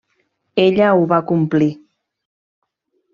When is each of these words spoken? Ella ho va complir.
Ella 0.63 0.87
ho 0.95 1.05
va 1.11 1.19
complir. 1.33 1.69